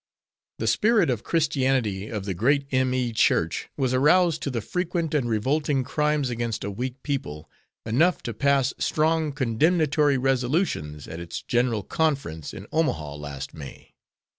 [0.57, 3.13] The spirit of christianity of the great M.E.
[3.13, 7.47] Church was aroused to the frequent and revolting crimes against a weak people,
[7.85, 13.93] enough to pass strong condemnatory resolutions at its General Conference in Omaha last May.